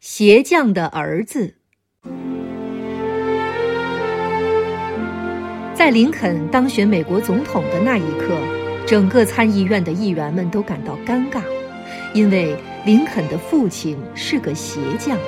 [0.00, 1.56] 鞋匠的儿子。
[5.74, 8.34] 在林肯当选美国总统的那一刻，
[8.86, 11.42] 整个参议院的议员们都感到尴尬，
[12.14, 15.18] 因为林肯的父亲是个鞋匠。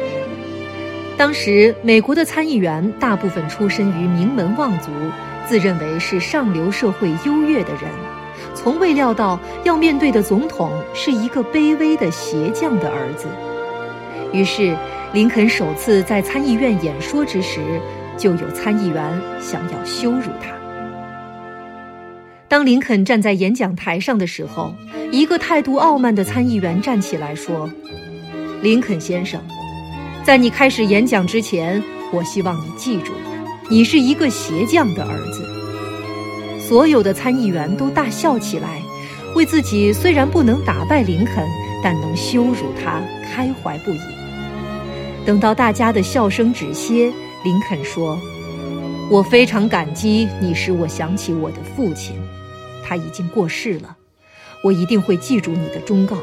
[1.18, 4.90] 当时，美国的参议员大部分出身于名门望族，
[5.46, 7.82] 自认为是上流社会优越的人，
[8.54, 13.26] 从未料到要面对的总统是一个卑微的鞋匠的儿子。
[14.32, 14.76] 于是，
[15.12, 17.60] 林肯首次在参议院演说之时，
[18.16, 20.52] 就有参议员想要羞辱他。
[22.48, 24.74] 当林肯站在演讲台上的时候，
[25.10, 27.68] 一个态度傲慢的参议员站起来说
[28.62, 29.40] ：“林肯先生，
[30.22, 33.12] 在你开始演讲之前，我希望你记住，
[33.70, 35.48] 你是一个鞋匠的儿子。”
[36.60, 38.80] 所有的参议员都大笑起来，
[39.34, 41.46] 为自己虽然不能打败林肯，
[41.82, 44.00] 但能羞辱他开怀不已。
[45.26, 47.12] 等到大家的笑声止歇，
[47.44, 48.18] 林肯说
[49.10, 52.16] ：“我非常感激你，使我想起我的父亲，
[52.84, 53.96] 他已经过世了。
[54.64, 56.16] 我一定会记住你的忠告，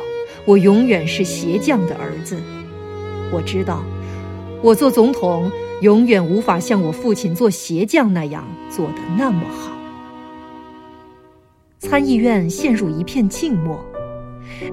[0.46, 2.38] 我永远是鞋匠的儿子。
[3.32, 3.84] 我知道，
[4.62, 5.52] 我做总统
[5.82, 9.72] 永远无法像我父亲做鞋匠那样做得那么好。”
[11.80, 13.84] 参议院陷入一片静默，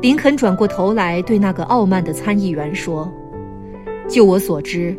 [0.01, 3.11] 林肯转过头来对那个傲慢的参议员说。
[4.09, 4.97] 就我所知，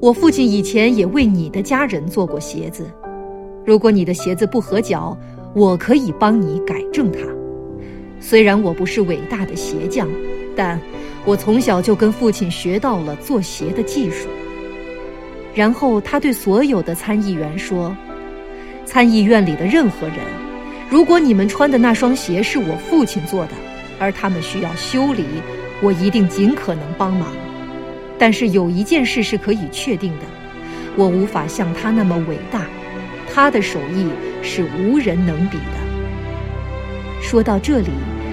[0.00, 2.90] 我父亲以前也为你的家人做过鞋子。
[3.64, 5.16] 如果你的鞋子不合脚，
[5.54, 7.20] 我可以帮你改正它。
[8.18, 10.08] 虽然我不是伟大的鞋匠，
[10.56, 10.80] 但
[11.24, 14.28] 我从小就跟父亲学到了做鞋的技术。
[15.54, 17.96] 然后他对所有的参议员说
[18.84, 20.16] ：“参议院里的任何人，
[20.90, 23.52] 如果你们穿的那双鞋是我父亲做的，
[23.98, 25.24] 而他们需要修理，
[25.82, 27.28] 我一定尽可能帮忙。”
[28.18, 30.24] 但是有一件事是可以确定的，
[30.96, 32.66] 我无法像他那么伟大，
[33.32, 34.08] 他的手艺
[34.42, 37.22] 是无人能比的。
[37.22, 37.90] 说到这里，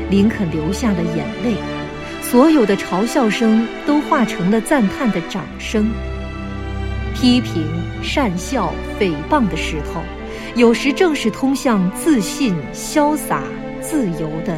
[0.09, 1.55] 林肯流下了眼泪，
[2.21, 5.87] 所有的嘲笑声都化成了赞叹的掌声。
[7.13, 7.63] 批评、
[8.01, 10.01] 善笑、诽谤的石头，
[10.55, 13.43] 有时正是通向自信、潇洒、
[13.81, 14.57] 自由的